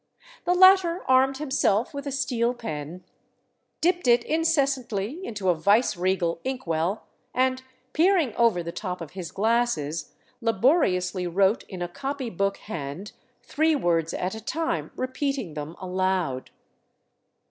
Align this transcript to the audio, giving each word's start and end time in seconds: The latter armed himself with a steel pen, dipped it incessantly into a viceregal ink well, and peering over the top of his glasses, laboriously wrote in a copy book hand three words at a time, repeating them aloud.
The 0.45 0.55
latter 0.55 1.03
armed 1.07 1.37
himself 1.37 1.93
with 1.93 2.07
a 2.07 2.11
steel 2.11 2.55
pen, 2.55 3.03
dipped 3.81 4.07
it 4.07 4.23
incessantly 4.23 5.23
into 5.23 5.47
a 5.49 5.53
viceregal 5.53 6.39
ink 6.43 6.65
well, 6.65 7.05
and 7.35 7.61
peering 7.93 8.33
over 8.35 8.63
the 8.63 8.71
top 8.71 8.99
of 8.99 9.11
his 9.11 9.31
glasses, 9.31 10.15
laboriously 10.41 11.27
wrote 11.27 11.61
in 11.69 11.83
a 11.83 11.87
copy 11.87 12.31
book 12.31 12.57
hand 12.57 13.11
three 13.43 13.75
words 13.75 14.11
at 14.15 14.33
a 14.33 14.41
time, 14.43 14.89
repeating 14.95 15.53
them 15.53 15.75
aloud. 15.79 16.49